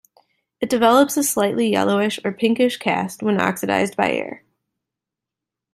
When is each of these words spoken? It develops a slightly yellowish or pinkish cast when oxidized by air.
It 0.59 0.67
develops 0.71 1.15
a 1.15 1.21
slightly 1.21 1.67
yellowish 1.69 2.19
or 2.25 2.31
pinkish 2.31 2.77
cast 2.77 3.21
when 3.21 3.39
oxidized 3.39 3.95
by 3.95 4.11
air. 4.13 4.43